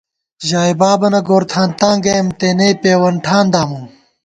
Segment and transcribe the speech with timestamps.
[0.47, 3.85] ژائے بابَنہ گورتھانتاں گَئیم، تېنے پېوَنٹھان دامُم